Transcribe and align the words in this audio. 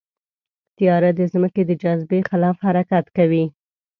طیاره 0.77 1.11
د 1.15 1.21
ځمکې 1.33 1.61
د 1.65 1.71
جاذبې 1.81 2.19
خلاف 2.29 2.57
حرکت 2.67 3.05
کوي. 3.17 3.45